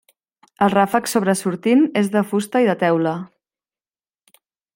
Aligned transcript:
El 0.67 0.71
ràfec 0.73 1.09
sobresortint 1.11 1.85
és 2.01 2.09
de 2.17 2.25
fusta 2.31 2.63
i 2.65 2.67
de 2.71 2.75
teula. 2.87 3.15